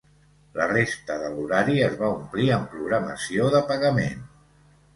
La 0.59 0.65
resta 0.71 1.17
de 1.23 1.29
l'horari 1.33 1.83
es 1.89 1.99
va 2.01 2.11
omplir 2.15 2.49
amb 2.57 2.67
programació 2.73 3.53
de 3.59 3.65
pagament. 3.71 4.29